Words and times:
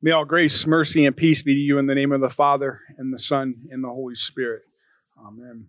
May 0.00 0.12
all 0.12 0.24
grace, 0.24 0.64
mercy, 0.64 1.06
and 1.06 1.16
peace 1.16 1.42
be 1.42 1.54
to 1.54 1.60
you 1.60 1.78
in 1.78 1.88
the 1.88 1.94
name 1.94 2.12
of 2.12 2.20
the 2.20 2.30
Father, 2.30 2.82
and 2.98 3.12
the 3.12 3.18
Son, 3.18 3.54
and 3.70 3.82
the 3.82 3.88
Holy 3.88 4.14
Spirit. 4.14 4.62
Amen. 5.18 5.66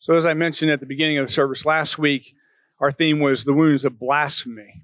So, 0.00 0.14
as 0.14 0.26
I 0.26 0.34
mentioned 0.34 0.72
at 0.72 0.80
the 0.80 0.86
beginning 0.86 1.18
of 1.18 1.28
the 1.28 1.32
service 1.32 1.64
last 1.64 1.98
week, 1.98 2.34
our 2.80 2.90
theme 2.90 3.20
was 3.20 3.44
the 3.44 3.52
wounds 3.52 3.84
of 3.84 4.00
blasphemy. 4.00 4.82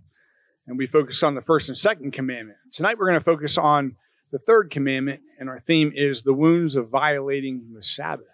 And 0.69 0.79
we 0.79 0.87
focused 0.87 1.25
on 1.25 1.35
the 1.35 1.43
first 1.43 1.69
and 1.69 1.77
second 1.77 2.13
commandment. 2.13 2.59
Tonight, 2.71 2.97
we're 2.97 3.09
going 3.09 3.19
to 3.19 3.25
focus 3.25 3.59
on 3.59 3.97
the 4.31 4.39
third 4.39 4.71
commandment, 4.71 5.21
and 5.41 5.49
our 5.49 5.59
theme 5.59 5.93
is 5.93 6.23
the 6.23 6.33
wounds 6.33 6.77
of 6.77 6.91
violating 6.91 7.73
the 7.75 7.83
Sabbath. 7.83 8.27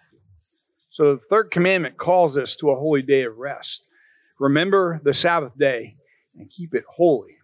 So, 0.91 1.15
the 1.15 1.21
third 1.21 1.49
commandment 1.49 1.97
calls 1.97 2.37
us 2.37 2.55
to 2.57 2.69
a 2.69 2.75
holy 2.75 3.01
day 3.01 3.23
of 3.23 3.37
rest. 3.37 3.85
Remember 4.39 5.01
the 5.03 5.15
Sabbath 5.15 5.57
day 5.57 5.95
and 6.37 6.51
keep 6.51 6.75
it 6.75 6.83
holy. 6.87 7.34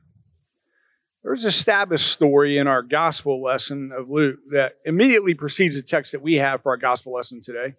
There's 1.24 1.46
a 1.46 1.52
Sabbath 1.52 2.02
story 2.02 2.58
in 2.58 2.66
our 2.66 2.82
gospel 2.82 3.44
lesson 3.44 3.92
of 3.96 4.10
Luke 4.10 4.40
that 4.52 4.78
immediately 4.86 5.36
precedes 5.36 5.76
the 5.76 5.84
text 5.84 6.14
that 6.14 6.22
we 6.22 6.38
have 6.38 6.64
for 6.64 6.72
our 6.72 6.78
gospel 6.78 7.14
lesson 7.14 7.42
today. 7.44 7.76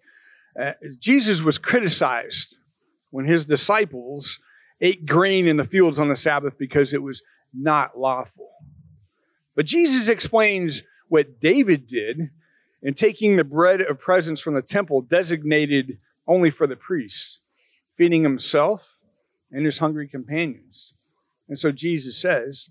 Uh, 0.59 0.73
Jesus 0.99 1.41
was 1.41 1.57
criticized 1.57 2.55
when 3.11 3.25
his 3.25 3.45
disciples 3.45 4.39
ate 4.79 5.05
grain 5.05 5.45
in 5.45 5.57
the 5.57 5.65
fields 5.65 5.99
on 5.99 6.07
the 6.07 6.15
Sabbath 6.15 6.57
because 6.57 6.93
it 6.93 7.03
was 7.03 7.21
not 7.53 7.99
lawful. 7.99 8.49
But 9.55 9.65
Jesus 9.65 10.07
explains 10.07 10.83
what 11.09 11.41
David 11.41 11.87
did 11.87 12.29
in 12.81 12.93
taking 12.93 13.35
the 13.35 13.43
bread 13.43 13.81
of 13.81 13.99
presence 13.99 14.39
from 14.39 14.53
the 14.53 14.61
temple 14.61 15.01
designated 15.01 15.97
only 16.25 16.49
for 16.49 16.65
the 16.65 16.77
priests, 16.77 17.39
feeding 17.97 18.23
himself 18.23 18.97
and 19.51 19.65
his 19.65 19.79
hungry 19.79 20.07
companions. 20.07 20.93
And 21.49 21.59
so 21.59 21.73
Jesus 21.73 22.17
says, 22.17 22.69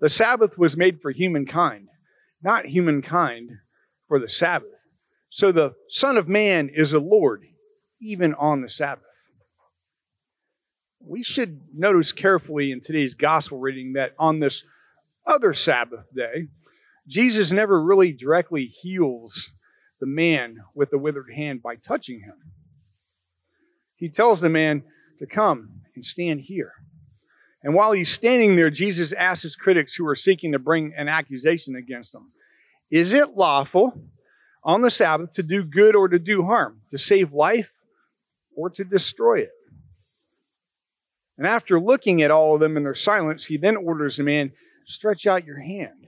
the 0.00 0.08
Sabbath 0.08 0.56
was 0.58 0.76
made 0.76 1.00
for 1.00 1.10
humankind, 1.10 1.88
not 2.42 2.66
humankind 2.66 3.50
for 4.08 4.18
the 4.18 4.28
Sabbath. 4.28 4.68
So 5.30 5.52
the 5.52 5.74
Son 5.88 6.16
of 6.16 6.28
Man 6.28 6.68
is 6.68 6.92
a 6.92 6.98
Lord, 6.98 7.44
even 8.00 8.34
on 8.34 8.62
the 8.62 8.70
Sabbath. 8.70 9.04
We 11.06 11.22
should 11.22 11.60
notice 11.74 12.12
carefully 12.12 12.72
in 12.72 12.80
today's 12.80 13.14
gospel 13.14 13.58
reading 13.58 13.94
that 13.94 14.14
on 14.18 14.40
this 14.40 14.64
other 15.26 15.54
Sabbath 15.54 16.04
day, 16.14 16.48
Jesus 17.06 17.52
never 17.52 17.82
really 17.82 18.12
directly 18.12 18.66
heals 18.66 19.50
the 20.00 20.06
man 20.06 20.58
with 20.74 20.90
the 20.90 20.98
withered 20.98 21.32
hand 21.34 21.62
by 21.62 21.76
touching 21.76 22.20
him. 22.20 22.34
He 23.96 24.08
tells 24.08 24.40
the 24.40 24.48
man 24.48 24.82
to 25.18 25.26
come 25.26 25.82
and 25.94 26.04
stand 26.04 26.40
here. 26.40 26.72
And 27.62 27.74
while 27.74 27.92
he's 27.92 28.10
standing 28.10 28.56
there, 28.56 28.70
Jesus 28.70 29.12
asks 29.12 29.42
his 29.42 29.56
critics 29.56 29.94
who 29.94 30.06
are 30.06 30.16
seeking 30.16 30.52
to 30.52 30.58
bring 30.58 30.94
an 30.96 31.08
accusation 31.08 31.76
against 31.76 32.14
him 32.14 32.32
Is 32.90 33.12
it 33.12 33.36
lawful 33.36 34.00
on 34.64 34.82
the 34.82 34.90
Sabbath 34.90 35.32
to 35.32 35.42
do 35.42 35.64
good 35.64 35.94
or 35.94 36.08
to 36.08 36.18
do 36.18 36.44
harm, 36.44 36.80
to 36.90 36.98
save 36.98 37.32
life 37.32 37.70
or 38.54 38.70
to 38.70 38.84
destroy 38.84 39.40
it? 39.40 39.50
And 41.36 41.46
after 41.46 41.80
looking 41.80 42.22
at 42.22 42.30
all 42.30 42.54
of 42.54 42.60
them 42.60 42.76
in 42.76 42.82
their 42.82 42.94
silence, 42.94 43.46
he 43.46 43.56
then 43.56 43.76
orders 43.76 44.16
the 44.16 44.24
man, 44.24 44.52
Stretch 44.86 45.26
out 45.26 45.46
your 45.46 45.60
hand. 45.60 46.06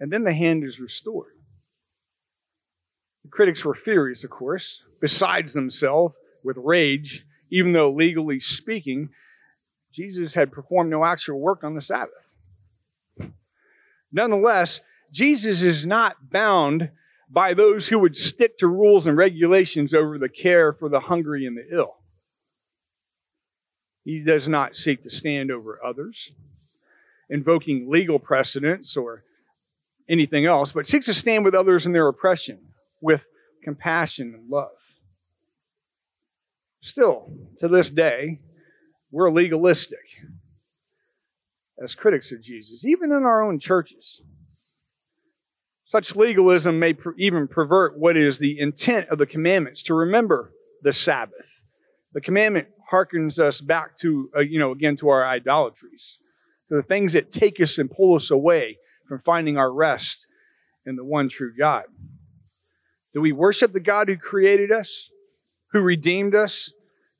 And 0.00 0.10
then 0.10 0.24
the 0.24 0.32
hand 0.32 0.64
is 0.64 0.80
restored. 0.80 1.32
The 3.24 3.30
critics 3.30 3.64
were 3.64 3.74
furious, 3.74 4.24
of 4.24 4.30
course, 4.30 4.84
besides 5.00 5.52
themselves 5.52 6.14
with 6.42 6.56
rage, 6.56 7.26
even 7.50 7.72
though 7.72 7.90
legally 7.90 8.40
speaking, 8.40 9.10
Jesus 9.98 10.34
had 10.34 10.52
performed 10.52 10.90
no 10.90 11.04
actual 11.04 11.40
work 11.40 11.64
on 11.64 11.74
the 11.74 11.82
Sabbath. 11.82 12.12
Nonetheless, 14.12 14.80
Jesus 15.10 15.64
is 15.64 15.84
not 15.84 16.30
bound 16.30 16.90
by 17.28 17.52
those 17.52 17.88
who 17.88 17.98
would 17.98 18.16
stick 18.16 18.56
to 18.58 18.68
rules 18.68 19.08
and 19.08 19.16
regulations 19.16 19.92
over 19.92 20.16
the 20.16 20.28
care 20.28 20.72
for 20.72 20.88
the 20.88 21.00
hungry 21.00 21.46
and 21.46 21.56
the 21.56 21.66
ill. 21.76 21.96
He 24.04 24.20
does 24.20 24.46
not 24.46 24.76
seek 24.76 25.02
to 25.02 25.10
stand 25.10 25.50
over 25.50 25.80
others, 25.84 26.30
invoking 27.28 27.90
legal 27.90 28.20
precedents 28.20 28.96
or 28.96 29.24
anything 30.08 30.46
else, 30.46 30.70
but 30.70 30.86
seeks 30.86 31.06
to 31.06 31.14
stand 31.14 31.44
with 31.44 31.56
others 31.56 31.86
in 31.86 31.92
their 31.92 32.06
oppression 32.06 32.60
with 33.00 33.26
compassion 33.64 34.32
and 34.32 34.48
love. 34.48 34.70
Still, 36.80 37.32
to 37.58 37.66
this 37.66 37.90
day, 37.90 38.38
we're 39.10 39.30
legalistic 39.30 39.98
as 41.82 41.94
critics 41.94 42.32
of 42.32 42.42
Jesus, 42.42 42.84
even 42.84 43.12
in 43.12 43.24
our 43.24 43.42
own 43.42 43.58
churches. 43.58 44.22
Such 45.84 46.16
legalism 46.16 46.78
may 46.78 46.92
per- 46.92 47.14
even 47.16 47.48
pervert 47.48 47.98
what 47.98 48.16
is 48.16 48.38
the 48.38 48.58
intent 48.58 49.08
of 49.08 49.18
the 49.18 49.26
commandments 49.26 49.82
to 49.84 49.94
remember 49.94 50.52
the 50.82 50.92
Sabbath. 50.92 51.46
The 52.12 52.20
commandment 52.20 52.68
harkens 52.92 53.38
us 53.38 53.60
back 53.60 53.96
to, 53.98 54.30
uh, 54.36 54.40
you 54.40 54.58
know, 54.58 54.72
again, 54.72 54.96
to 54.98 55.08
our 55.08 55.26
idolatries, 55.26 56.18
to 56.68 56.76
the 56.76 56.82
things 56.82 57.14
that 57.14 57.32
take 57.32 57.60
us 57.60 57.78
and 57.78 57.90
pull 57.90 58.16
us 58.16 58.30
away 58.30 58.78
from 59.08 59.20
finding 59.20 59.56
our 59.56 59.72
rest 59.72 60.26
in 60.84 60.96
the 60.96 61.04
one 61.04 61.28
true 61.28 61.52
God. 61.56 61.84
Do 63.14 63.20
we 63.20 63.32
worship 63.32 63.72
the 63.72 63.80
God 63.80 64.08
who 64.08 64.16
created 64.16 64.70
us, 64.70 65.08
who 65.72 65.80
redeemed 65.80 66.34
us, 66.34 66.72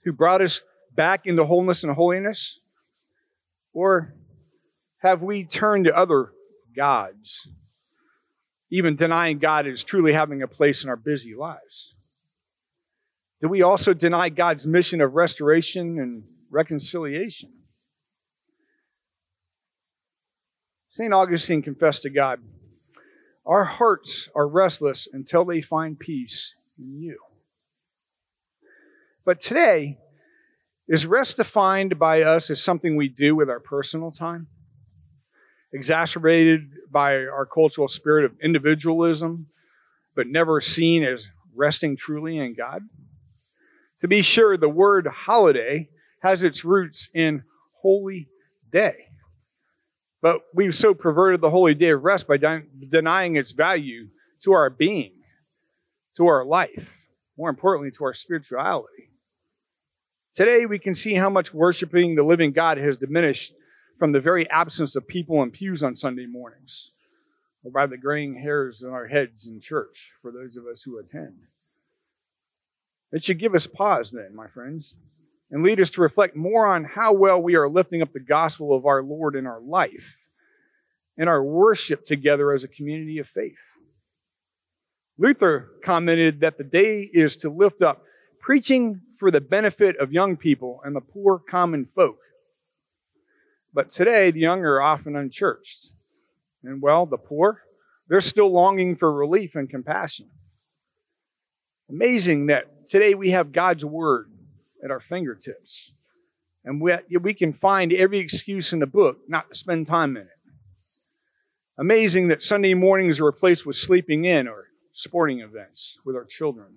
who 0.05 0.13
brought 0.13 0.43
us 0.43 0.63
back 0.99 1.27
into 1.27 1.45
wholeness 1.45 1.85
and 1.85 1.95
holiness? 1.95 2.59
Or 3.73 4.15
have 4.99 5.23
we 5.23 5.45
turned 5.45 5.85
to 5.85 5.97
other 5.97 6.33
gods, 6.77 7.47
even 8.73 8.97
denying 8.97 9.39
God 9.39 9.69
is 9.69 9.85
truly 9.85 10.13
having 10.13 10.43
a 10.43 10.49
place 10.49 10.83
in 10.83 10.91
our 10.91 10.97
busy 10.97 11.37
lives? 11.37 11.95
Do 13.41 13.49
we 13.49 13.63
also 13.63 13.95
deny 13.95 14.29
God's 14.29 14.67
mission 14.67 15.01
of 15.01 15.15
restoration 15.15 16.01
and 16.01 16.25
reconciliation? 16.51 17.53
St. 20.91 21.15
Augustine 21.15 21.63
confessed 21.63 22.03
to 22.03 22.11
God, 22.11 22.41
Our 23.47 23.65
hearts 23.65 24.29
are 24.35 24.49
restless 24.49 25.07
until 25.13 25.45
they 25.45 25.61
find 25.61 25.97
peace 25.97 26.57
in 26.77 27.01
you. 27.01 27.21
But 29.25 29.39
today, 29.39 29.99
is 30.89 31.07
rest 31.07 31.37
defined 31.37 31.99
by 31.99 32.23
us 32.23 32.51
as 32.51 32.63
something 32.63 32.97
we 32.97 33.09
do 33.09 33.37
with 33.37 33.51
our 33.51 33.61
personal 33.61 34.11
time? 34.11 34.47
Exacerbated 35.73 36.71
by 36.91 37.17
our 37.17 37.45
cultural 37.45 37.89
spirit 37.89 38.25
of 38.25 38.33
individualism, 38.43 39.49
but 40.17 40.27
never 40.27 40.61
seen 40.61 41.05
as 41.05 41.29
resting 41.55 41.97
truly 41.97 42.39
in 42.39 42.55
God? 42.55 42.83
To 44.01 44.09
be 44.09 44.23
sure, 44.23 44.57
the 44.57 44.69
word 44.69 45.07
holiday 45.07 45.91
has 46.23 46.43
its 46.43 46.65
roots 46.65 47.09
in 47.15 47.43
holy 47.83 48.29
day. 48.73 49.07
But 50.23 50.41
we've 50.55 50.75
so 50.75 50.95
perverted 50.95 51.41
the 51.41 51.51
holy 51.51 51.75
day 51.75 51.91
of 51.91 52.03
rest 52.03 52.27
by 52.27 52.39
denying 52.39 53.37
its 53.37 53.53
value 53.53 54.09
to 54.43 54.53
our 54.53 54.71
being, 54.71 55.13
to 56.17 56.27
our 56.27 56.45
life, 56.45 56.97
more 57.37 57.51
importantly, 57.51 57.91
to 57.99 58.05
our 58.05 58.15
spirituality. 58.15 59.11
Today, 60.39 60.67
we 60.67 60.79
can 60.79 60.95
see 60.95 61.15
how 61.15 61.29
much 61.29 61.53
worshiping 61.53 62.15
the 62.15 62.23
living 62.23 62.53
God 62.53 62.79
has 62.79 62.97
diminished 62.97 63.55
from 63.99 64.13
the 64.13 64.21
very 64.21 64.49
absence 64.49 64.95
of 64.95 65.09
people 65.09 65.43
in 65.43 65.51
pews 65.51 65.83
on 65.83 65.97
Sunday 65.97 66.27
mornings, 66.27 66.93
or 67.65 67.73
by 67.73 67.87
the 67.89 67.97
graying 67.97 68.41
hairs 68.41 68.85
on 68.85 68.93
our 68.93 69.09
heads 69.09 69.49
in 69.49 69.61
church 69.61 70.13
for 70.23 70.31
those 70.31 70.55
of 70.55 70.65
us 70.69 70.83
who 70.83 70.97
attend. 70.97 71.41
It 73.11 73.25
should 73.25 73.41
give 73.41 73.57
us 73.57 73.67
pause, 73.67 74.13
then, 74.13 74.33
my 74.33 74.47
friends, 74.47 74.95
and 75.51 75.65
lead 75.65 75.81
us 75.81 75.91
to 75.91 76.03
reflect 76.03 76.37
more 76.37 76.69
on 76.69 76.85
how 76.85 77.13
well 77.13 77.43
we 77.43 77.57
are 77.57 77.69
lifting 77.69 78.01
up 78.01 78.13
the 78.13 78.21
gospel 78.21 78.73
of 78.77 78.87
our 78.87 79.03
Lord 79.03 79.35
in 79.35 79.45
our 79.45 79.61
life 79.61 80.19
and 81.17 81.29
our 81.29 81.43
worship 81.43 82.05
together 82.05 82.53
as 82.53 82.63
a 82.63 82.69
community 82.69 83.19
of 83.19 83.27
faith. 83.27 83.59
Luther 85.19 85.69
commented 85.85 86.43
that 86.43 86.59
the 86.59 86.63
day 86.63 87.01
is 87.13 87.35
to 87.39 87.51
lift 87.51 87.83
up 87.83 88.05
preaching 88.49 89.03
for 89.19 89.31
the 89.31 89.43
benefit 89.43 89.95
of 89.99 90.11
young 90.11 90.35
people 90.35 90.81
and 90.83 90.97
the 90.97 91.03
poor 91.03 91.39
common 91.39 91.85
folk. 91.85 92.17
But 93.75 93.91
today, 93.91 94.31
the 94.31 94.41
young 94.41 94.61
are 94.61 94.81
often 94.81 95.15
unchurched. 95.17 95.89
And 96.65 96.81
well, 96.81 97.05
the 97.05 97.19
poor, 97.19 97.61
they're 98.09 98.23
still 98.23 98.51
longing 98.51 98.97
for 98.97 99.13
relief 99.13 99.55
and 99.55 99.69
compassion. 99.69 100.31
Amazing 101.91 102.47
that 102.47 102.89
today 102.89 103.15
we 103.15 103.33
have 103.33 103.53
God's 103.53 103.85
Word 103.85 104.31
at 104.83 104.91
our 104.91 105.01
fingertips. 105.01 105.93
And 106.65 106.81
we, 106.81 106.95
we 107.21 107.35
can 107.35 107.53
find 107.53 107.93
every 107.93 108.19
excuse 108.19 108.73
in 108.73 108.79
the 108.79 108.87
book 108.87 109.19
not 109.29 109.51
to 109.51 109.55
spend 109.57 109.89
time 109.89 110.17
in 110.17 110.23
it. 110.23 110.53
Amazing 111.79 112.29
that 112.29 112.43
Sunday 112.43 112.73
mornings 112.73 113.21
are 113.21 113.27
replaced 113.27 113.67
with 113.67 113.77
sleeping 113.77 114.25
in 114.25 114.49
or 114.49 114.69
sporting 114.95 115.41
events 115.41 115.99
with 116.03 116.17
our 116.17 116.25
children. 116.25 116.69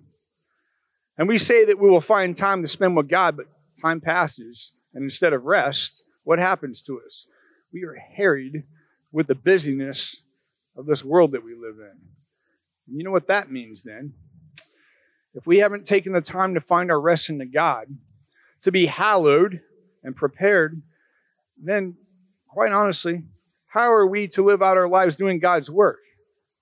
And 1.18 1.28
we 1.28 1.38
say 1.38 1.64
that 1.64 1.78
we 1.78 1.90
will 1.90 2.00
find 2.00 2.36
time 2.36 2.62
to 2.62 2.68
spend 2.68 2.96
with 2.96 3.08
God, 3.08 3.36
but 3.36 3.46
time 3.80 4.00
passes. 4.00 4.72
And 4.94 5.04
instead 5.04 5.32
of 5.32 5.44
rest, 5.44 6.02
what 6.24 6.38
happens 6.38 6.82
to 6.82 7.00
us? 7.04 7.26
We 7.72 7.84
are 7.84 7.96
harried 8.16 8.64
with 9.10 9.26
the 9.26 9.34
busyness 9.34 10.22
of 10.76 10.86
this 10.86 11.04
world 11.04 11.32
that 11.32 11.44
we 11.44 11.54
live 11.54 11.76
in. 11.78 11.98
And 12.88 12.98
you 12.98 13.04
know 13.04 13.10
what 13.10 13.28
that 13.28 13.50
means 13.50 13.82
then? 13.82 14.14
If 15.34 15.46
we 15.46 15.58
haven't 15.58 15.86
taken 15.86 16.12
the 16.12 16.20
time 16.20 16.54
to 16.54 16.60
find 16.60 16.90
our 16.90 17.00
rest 17.00 17.28
in 17.28 17.38
the 17.38 17.46
God, 17.46 17.86
to 18.62 18.72
be 18.72 18.86
hallowed 18.86 19.60
and 20.02 20.14
prepared, 20.14 20.82
then 21.62 21.96
quite 22.48 22.72
honestly, 22.72 23.22
how 23.68 23.92
are 23.92 24.06
we 24.06 24.28
to 24.28 24.44
live 24.44 24.62
out 24.62 24.76
our 24.76 24.88
lives 24.88 25.16
doing 25.16 25.38
God's 25.38 25.70
work? 25.70 26.00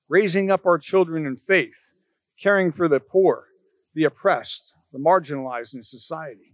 Raising 0.09 0.51
up 0.51 0.67
our 0.67 0.79
children 0.79 1.27
in 1.27 1.37
faith, 1.37 1.75
caring 2.41 2.73
for 2.73 2.89
the 2.89 3.01
poor, 3.01 3.47
the 3.95 4.05
oppressed, 4.05 4.73
the 4.93 4.99
marginalized 4.99 5.75
in 5.75 5.85
society. 5.85 6.53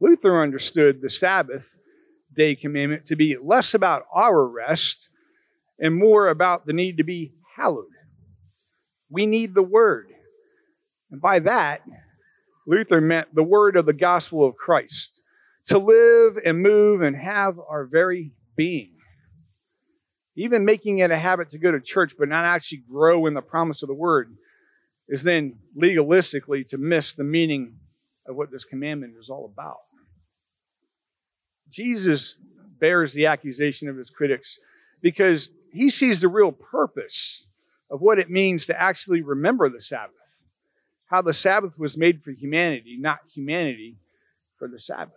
Luther 0.00 0.42
understood 0.42 1.00
the 1.00 1.10
Sabbath 1.10 1.66
day 2.36 2.54
commandment 2.54 3.06
to 3.06 3.16
be 3.16 3.36
less 3.42 3.74
about 3.74 4.06
our 4.14 4.46
rest 4.46 5.08
and 5.78 5.94
more 5.94 6.28
about 6.28 6.66
the 6.66 6.72
need 6.72 6.98
to 6.98 7.04
be 7.04 7.32
hallowed. 7.56 7.86
We 9.10 9.26
need 9.26 9.54
the 9.54 9.62
word. 9.62 10.08
And 11.10 11.20
by 11.20 11.38
that, 11.40 11.82
Luther 12.66 13.00
meant 13.00 13.34
the 13.34 13.42
word 13.42 13.76
of 13.76 13.86
the 13.86 13.92
gospel 13.92 14.44
of 14.44 14.56
Christ 14.56 15.22
to 15.66 15.78
live 15.78 16.36
and 16.44 16.60
move 16.60 17.02
and 17.02 17.16
have 17.16 17.58
our 17.58 17.84
very 17.84 18.32
being. 18.56 18.92
Even 20.36 20.64
making 20.64 20.98
it 20.98 21.10
a 21.10 21.16
habit 21.16 21.50
to 21.50 21.58
go 21.58 21.70
to 21.70 21.80
church 21.80 22.14
but 22.18 22.28
not 22.28 22.44
actually 22.44 22.82
grow 22.90 23.26
in 23.26 23.34
the 23.34 23.40
promise 23.40 23.82
of 23.82 23.88
the 23.88 23.94
word 23.94 24.36
is 25.08 25.22
then 25.22 25.58
legalistically 25.76 26.66
to 26.68 26.78
miss 26.78 27.12
the 27.12 27.24
meaning 27.24 27.76
of 28.26 28.36
what 28.36 28.50
this 28.50 28.64
commandment 28.64 29.14
is 29.18 29.30
all 29.30 29.50
about. 29.52 29.78
Jesus 31.70 32.38
bears 32.80 33.12
the 33.12 33.26
accusation 33.26 33.88
of 33.88 33.96
his 33.96 34.10
critics 34.10 34.58
because 35.00 35.50
he 35.72 35.90
sees 35.90 36.20
the 36.20 36.28
real 36.28 36.52
purpose 36.52 37.46
of 37.90 38.00
what 38.00 38.18
it 38.18 38.30
means 38.30 38.66
to 38.66 38.80
actually 38.80 39.22
remember 39.22 39.68
the 39.68 39.82
Sabbath. 39.82 40.14
How 41.08 41.22
the 41.22 41.34
Sabbath 41.34 41.78
was 41.78 41.96
made 41.96 42.22
for 42.22 42.32
humanity, 42.32 42.96
not 42.98 43.20
humanity 43.32 43.96
for 44.58 44.68
the 44.68 44.80
Sabbath. 44.80 45.14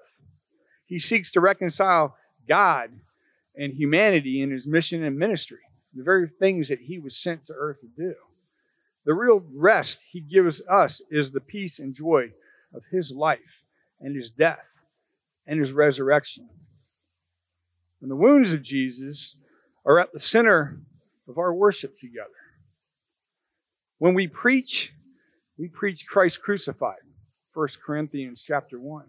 He 0.85 0.99
seeks 0.99 1.31
to 1.31 1.41
reconcile 1.41 2.15
God 2.47 2.91
and 3.55 3.73
humanity 3.73 4.41
in 4.41 4.51
his 4.51 4.67
mission 4.67 5.03
and 5.03 5.17
ministry, 5.17 5.59
the 5.93 6.03
very 6.03 6.27
things 6.27 6.69
that 6.69 6.79
he 6.79 6.99
was 6.99 7.17
sent 7.17 7.45
to 7.45 7.53
earth 7.53 7.81
to 7.81 7.87
do. 7.87 8.13
The 9.05 9.13
real 9.13 9.43
rest 9.53 9.99
he 10.11 10.21
gives 10.21 10.61
us 10.69 11.01
is 11.09 11.31
the 11.31 11.39
peace 11.39 11.79
and 11.79 11.95
joy 11.95 12.31
of 12.73 12.83
his 12.91 13.11
life 13.11 13.63
and 13.99 14.15
his 14.15 14.29
death 14.29 14.65
and 15.47 15.59
his 15.59 15.71
resurrection. 15.71 16.49
And 18.01 18.11
the 18.11 18.15
wounds 18.15 18.53
of 18.53 18.61
Jesus 18.61 19.35
are 19.85 19.99
at 19.99 20.13
the 20.13 20.19
center 20.19 20.79
of 21.27 21.37
our 21.37 21.53
worship 21.53 21.97
together. 21.97 22.29
When 23.97 24.13
we 24.13 24.27
preach, 24.27 24.93
we 25.57 25.67
preach 25.67 26.07
Christ 26.07 26.41
crucified. 26.41 26.99
1 27.53 27.67
Corinthians 27.85 28.43
chapter 28.45 28.79
1. 28.79 29.05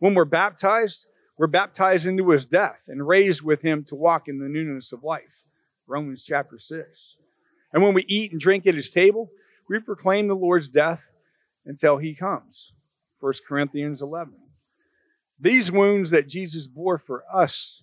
When 0.00 0.14
we're 0.14 0.24
baptized, 0.24 1.06
we're 1.38 1.46
baptized 1.46 2.06
into 2.06 2.30
his 2.30 2.46
death 2.46 2.80
and 2.88 3.06
raised 3.06 3.42
with 3.42 3.62
him 3.62 3.84
to 3.84 3.94
walk 3.94 4.28
in 4.28 4.38
the 4.38 4.48
newness 4.48 4.92
of 4.92 5.02
life. 5.02 5.44
Romans 5.86 6.22
chapter 6.22 6.58
6. 6.58 7.16
And 7.74 7.82
when 7.82 7.92
we 7.92 8.06
eat 8.08 8.30
and 8.30 8.40
drink 8.40 8.68
at 8.68 8.76
his 8.76 8.88
table, 8.88 9.30
we 9.68 9.80
proclaim 9.80 10.28
the 10.28 10.36
Lord's 10.36 10.68
death 10.68 11.02
until 11.66 11.98
he 11.98 12.14
comes. 12.14 12.72
1 13.18 13.32
Corinthians 13.48 14.00
11. 14.00 14.32
These 15.40 15.72
wounds 15.72 16.10
that 16.10 16.28
Jesus 16.28 16.68
bore 16.68 16.98
for 16.98 17.24
us 17.34 17.82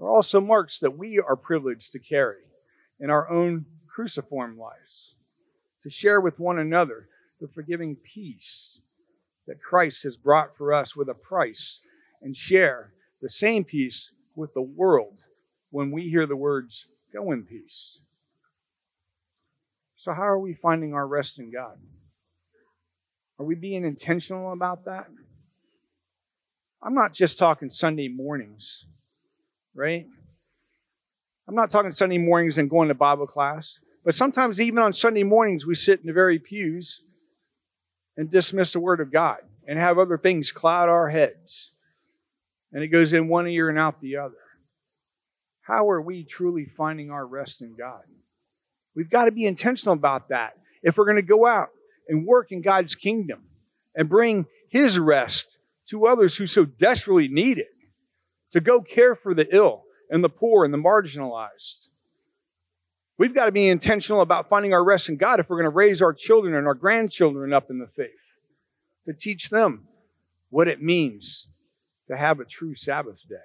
are 0.00 0.08
also 0.08 0.40
marks 0.40 0.78
that 0.78 0.96
we 0.96 1.18
are 1.20 1.36
privileged 1.36 1.92
to 1.92 1.98
carry 1.98 2.38
in 2.98 3.10
our 3.10 3.30
own 3.30 3.66
cruciform 3.86 4.58
lives, 4.58 5.14
to 5.82 5.90
share 5.90 6.20
with 6.20 6.40
one 6.40 6.58
another 6.58 7.08
the 7.42 7.48
forgiving 7.48 7.96
peace 7.96 8.80
that 9.46 9.62
Christ 9.62 10.02
has 10.04 10.16
brought 10.16 10.56
for 10.56 10.72
us 10.72 10.96
with 10.96 11.10
a 11.10 11.14
price, 11.14 11.80
and 12.22 12.34
share 12.34 12.92
the 13.20 13.30
same 13.30 13.64
peace 13.64 14.12
with 14.34 14.54
the 14.54 14.62
world 14.62 15.18
when 15.70 15.90
we 15.90 16.08
hear 16.08 16.26
the 16.26 16.36
words, 16.36 16.86
Go 17.12 17.32
in 17.32 17.42
peace. 17.42 17.98
So, 20.02 20.14
how 20.14 20.22
are 20.22 20.38
we 20.38 20.54
finding 20.54 20.94
our 20.94 21.06
rest 21.06 21.38
in 21.38 21.52
God? 21.52 21.76
Are 23.38 23.44
we 23.44 23.54
being 23.54 23.84
intentional 23.84 24.52
about 24.52 24.86
that? 24.86 25.06
I'm 26.82 26.94
not 26.94 27.12
just 27.12 27.38
talking 27.38 27.70
Sunday 27.70 28.08
mornings, 28.08 28.86
right? 29.74 30.06
I'm 31.46 31.54
not 31.54 31.70
talking 31.70 31.92
Sunday 31.92 32.16
mornings 32.16 32.56
and 32.56 32.70
going 32.70 32.88
to 32.88 32.94
Bible 32.94 33.26
class, 33.26 33.78
but 34.02 34.14
sometimes 34.14 34.58
even 34.58 34.78
on 34.78 34.94
Sunday 34.94 35.22
mornings, 35.22 35.66
we 35.66 35.74
sit 35.74 36.00
in 36.00 36.06
the 36.06 36.14
very 36.14 36.38
pews 36.38 37.02
and 38.16 38.30
dismiss 38.30 38.72
the 38.72 38.80
Word 38.80 39.00
of 39.00 39.12
God 39.12 39.38
and 39.68 39.78
have 39.78 39.98
other 39.98 40.16
things 40.16 40.50
cloud 40.50 40.88
our 40.88 41.10
heads. 41.10 41.72
And 42.72 42.82
it 42.82 42.88
goes 42.88 43.12
in 43.12 43.28
one 43.28 43.46
ear 43.48 43.68
and 43.68 43.78
out 43.78 44.00
the 44.00 44.16
other. 44.16 44.34
How 45.60 45.90
are 45.90 46.00
we 46.00 46.24
truly 46.24 46.64
finding 46.64 47.10
our 47.10 47.26
rest 47.26 47.60
in 47.60 47.76
God? 47.76 48.04
We've 48.94 49.10
got 49.10 49.26
to 49.26 49.32
be 49.32 49.46
intentional 49.46 49.94
about 49.94 50.28
that 50.30 50.54
if 50.82 50.96
we're 50.96 51.04
going 51.04 51.16
to 51.16 51.22
go 51.22 51.46
out 51.46 51.68
and 52.08 52.26
work 52.26 52.50
in 52.50 52.62
God's 52.62 52.94
kingdom 52.94 53.44
and 53.94 54.08
bring 54.08 54.46
His 54.68 54.98
rest 54.98 55.58
to 55.90 56.06
others 56.06 56.36
who 56.36 56.46
so 56.46 56.64
desperately 56.64 57.28
need 57.28 57.58
it, 57.58 57.68
to 58.52 58.60
go 58.60 58.80
care 58.80 59.14
for 59.14 59.34
the 59.34 59.46
ill 59.54 59.84
and 60.08 60.24
the 60.24 60.28
poor 60.28 60.64
and 60.64 60.74
the 60.74 60.78
marginalized. 60.78 61.88
We've 63.16 63.34
got 63.34 63.46
to 63.46 63.52
be 63.52 63.68
intentional 63.68 64.22
about 64.22 64.48
finding 64.48 64.72
our 64.72 64.82
rest 64.82 65.08
in 65.08 65.16
God 65.16 65.40
if 65.40 65.50
we're 65.50 65.58
going 65.58 65.70
to 65.70 65.76
raise 65.76 66.00
our 66.00 66.14
children 66.14 66.54
and 66.54 66.66
our 66.66 66.74
grandchildren 66.74 67.52
up 67.52 67.70
in 67.70 67.78
the 67.78 67.86
faith, 67.86 68.10
to 69.06 69.12
teach 69.12 69.50
them 69.50 69.86
what 70.48 70.68
it 70.68 70.82
means 70.82 71.48
to 72.08 72.16
have 72.16 72.40
a 72.40 72.44
true 72.44 72.74
Sabbath 72.74 73.20
day. 73.28 73.36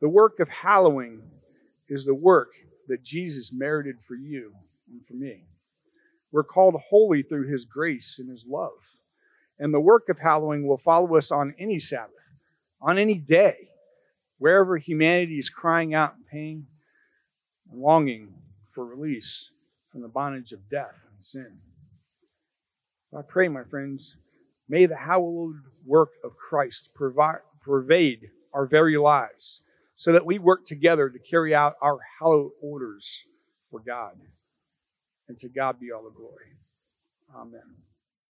The 0.00 0.08
work 0.08 0.40
of 0.40 0.48
hallowing 0.48 1.22
is 1.88 2.04
the 2.04 2.14
work 2.14 2.50
that 2.90 3.02
Jesus 3.02 3.52
merited 3.52 3.96
for 4.02 4.14
you 4.14 4.52
and 4.90 5.04
for 5.06 5.14
me. 5.14 5.44
We're 6.32 6.44
called 6.44 6.74
holy 6.90 7.22
through 7.22 7.48
his 7.50 7.64
grace 7.64 8.18
and 8.18 8.28
his 8.28 8.46
love. 8.46 8.72
And 9.58 9.74
the 9.74 9.80
work 9.80 10.08
of 10.08 10.18
hallowing 10.18 10.66
will 10.66 10.78
follow 10.78 11.16
us 11.16 11.30
on 11.30 11.54
any 11.58 11.80
Sabbath, 11.80 12.14
on 12.80 12.98
any 12.98 13.14
day, 13.14 13.68
wherever 14.38 14.76
humanity 14.76 15.38
is 15.38 15.50
crying 15.50 15.94
out 15.94 16.14
in 16.16 16.24
pain 16.30 16.66
and 17.70 17.80
longing 17.80 18.34
for 18.70 18.84
release 18.84 19.50
from 19.92 20.02
the 20.02 20.08
bondage 20.08 20.52
of 20.52 20.70
death 20.70 20.94
and 21.14 21.24
sin. 21.24 21.58
I 23.16 23.22
pray, 23.22 23.48
my 23.48 23.64
friends, 23.64 24.14
may 24.68 24.86
the 24.86 24.96
hallowed 24.96 25.56
work 25.84 26.10
of 26.24 26.36
Christ 26.36 26.88
pervade 26.94 28.30
our 28.54 28.66
very 28.66 28.96
lives 28.96 29.60
so 30.00 30.12
that 30.12 30.24
we 30.24 30.38
work 30.38 30.66
together 30.66 31.10
to 31.10 31.18
carry 31.18 31.54
out 31.54 31.74
our 31.82 31.98
hallowed 32.18 32.52
orders 32.62 33.20
for 33.70 33.80
God. 33.86 34.14
And 35.28 35.38
to 35.40 35.48
God 35.50 35.78
be 35.78 35.92
all 35.92 36.02
the 36.02 36.10
glory. 36.16 36.56
Amen. 37.36 37.89